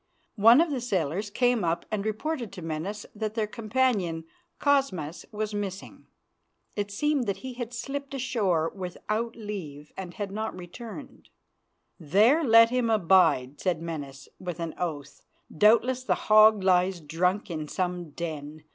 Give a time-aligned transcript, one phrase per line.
[0.39, 4.25] One of the sailors came up and reported to Menas that their companion,
[4.57, 6.07] Cosmas, was missing.
[6.75, 11.29] It seemed that he had slipped ashore without leave and had not returned.
[11.99, 15.21] "There let him bide," said Menas, with an oath.
[15.55, 18.63] "Doubtless the hog lies drunk in some den.